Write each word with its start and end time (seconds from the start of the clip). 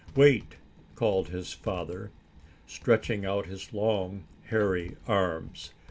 "Wait!" 0.15 0.55
called 0.95 1.27
his 1.29 1.53
father, 1.53 2.09
stretching 2.65 3.23
out 3.23 3.45
his 3.45 3.71
long, 3.71 4.23
hairy 4.45 4.95
arms. 5.07 5.73